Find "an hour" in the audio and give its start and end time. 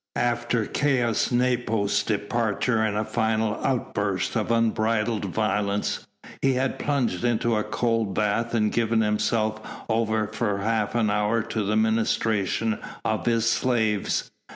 10.95-11.43